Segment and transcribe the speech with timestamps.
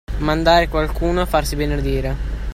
[0.17, 2.17] Mandare qualcuno a farsi benedire.